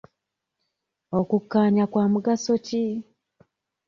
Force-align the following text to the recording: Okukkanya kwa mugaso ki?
Okukkanya 1.17 1.83
kwa 1.91 2.05
mugaso 2.11 2.53
ki? 2.65 2.85